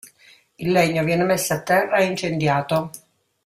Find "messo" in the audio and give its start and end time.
1.23-1.53